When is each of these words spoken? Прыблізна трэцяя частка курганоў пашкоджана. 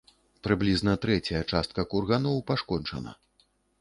Прыблізна 0.45 0.95
трэцяя 1.03 1.41
частка 1.53 1.81
курганоў 1.91 2.43
пашкоджана. 2.49 3.11